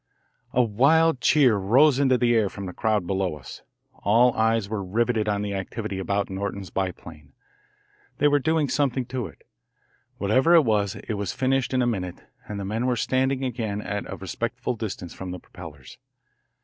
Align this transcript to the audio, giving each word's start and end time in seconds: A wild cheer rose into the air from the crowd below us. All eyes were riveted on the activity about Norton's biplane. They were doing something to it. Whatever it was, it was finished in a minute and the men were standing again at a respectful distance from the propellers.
A 0.51 0.63
wild 0.63 1.21
cheer 1.21 1.57
rose 1.57 1.99
into 1.99 2.17
the 2.17 2.33
air 2.33 2.49
from 2.49 2.65
the 2.65 2.73
crowd 2.73 3.05
below 3.05 3.35
us. 3.35 3.61
All 4.01 4.33
eyes 4.33 4.67
were 4.67 4.83
riveted 4.83 5.29
on 5.29 5.43
the 5.43 5.53
activity 5.53 5.99
about 5.99 6.27
Norton's 6.27 6.71
biplane. 6.71 7.33
They 8.17 8.27
were 8.27 8.39
doing 8.39 8.67
something 8.67 9.05
to 9.05 9.27
it. 9.27 9.43
Whatever 10.17 10.55
it 10.55 10.65
was, 10.65 10.95
it 10.95 11.13
was 11.17 11.33
finished 11.33 11.71
in 11.71 11.83
a 11.83 11.85
minute 11.85 12.23
and 12.47 12.59
the 12.59 12.65
men 12.65 12.87
were 12.87 12.95
standing 12.95 13.43
again 13.43 13.79
at 13.79 14.11
a 14.11 14.15
respectful 14.17 14.75
distance 14.75 15.13
from 15.13 15.29
the 15.29 15.39
propellers. 15.39 15.99